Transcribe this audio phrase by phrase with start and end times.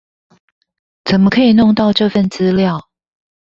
[1.05, 2.89] 怎麼可以弄到這份資料